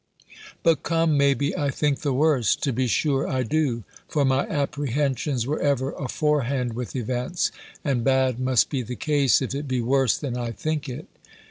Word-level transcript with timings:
But 0.63 0.81
come, 0.81 1.15
may 1.15 1.35
be 1.35 1.55
I 1.55 1.69
think 1.69 1.99
the 1.99 2.11
worst! 2.11 2.63
To 2.63 2.73
be 2.73 2.87
sure 2.87 3.27
I 3.27 3.43
do! 3.43 3.83
For 4.07 4.25
my 4.25 4.47
apprehensions 4.47 5.45
were 5.45 5.59
ever 5.59 5.91
aforehand 5.91 6.73
with 6.73 6.95
events; 6.95 7.51
and 7.85 8.03
bad 8.03 8.39
must 8.39 8.71
be 8.71 8.81
the 8.81 8.95
case, 8.95 9.43
if 9.43 9.53
it 9.53 9.67
be 9.67 9.79
worse 9.79 10.17
than 10.17 10.35
I 10.35 10.53
think 10.53 10.89
it. 10.89 11.05